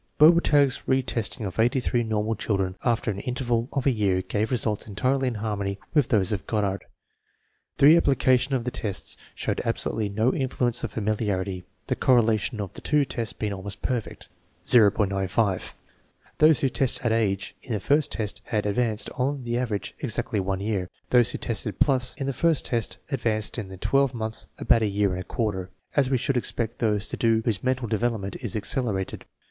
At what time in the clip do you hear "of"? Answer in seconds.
1.45-1.59, 3.71-3.85, 6.31-6.47, 8.53-8.63, 10.83-10.89, 12.59-12.73